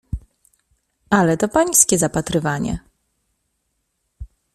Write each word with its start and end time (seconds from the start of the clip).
"Ale 1.09 1.37
to 1.37 1.47
pańskie 1.49 1.97
zapatrywanie." 1.97 2.79